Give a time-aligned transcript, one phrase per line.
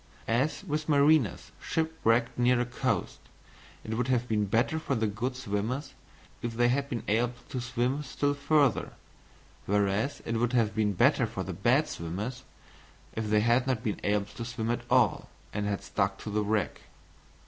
[0.27, 3.19] As with mariners shipwrecked near a coast,
[3.83, 5.93] it would have been better for the good swimmers
[6.41, 8.93] if they had been able to swim still further,
[9.67, 12.41] whereas it would have been better for the bad swimmers
[13.13, 16.41] if they had not been able to swim at all and had stuck to the
[16.43, 16.81] wreck.